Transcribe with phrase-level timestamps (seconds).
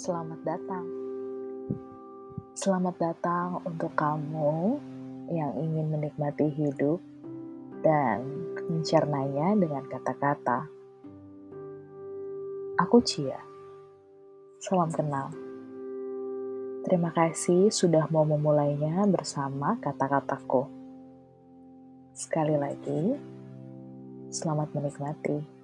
[0.00, 0.86] Selamat datang.
[2.56, 4.80] Selamat datang untuk kamu
[5.28, 7.04] yang ingin menikmati hidup
[7.84, 8.24] dan
[8.64, 10.72] mencernanya dengan kata-kata.
[12.80, 13.44] Aku Cia.
[14.64, 15.36] Salam kenal.
[16.88, 20.64] Terima kasih sudah mau memulainya bersama kata-kataku.
[22.16, 23.20] Sekali lagi,
[24.32, 25.59] selamat menikmati.